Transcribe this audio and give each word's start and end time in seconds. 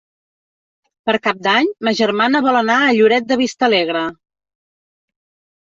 Per 1.09 1.15
Cap 1.27 1.43
d'Any 1.47 1.69
ma 1.89 1.93
germana 2.01 2.43
vol 2.49 2.59
anar 2.63 2.81
a 2.81 2.91
Lloret 3.01 3.29
de 3.35 3.41
Vistalegre. 3.45 4.05